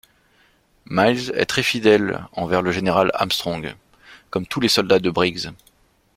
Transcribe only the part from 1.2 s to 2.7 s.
est très fidèle envers